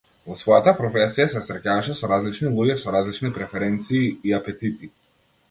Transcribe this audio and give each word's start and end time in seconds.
Во 0.27 0.35
својата 0.37 0.71
професија 0.77 1.27
се 1.33 1.41
среќаваше 1.47 1.95
со 1.99 2.09
различни 2.13 2.55
луѓе, 2.57 2.79
со 2.85 2.95
различни 2.97 3.33
преференции 3.37 4.03
и 4.33 4.37
апетити. 4.41 4.93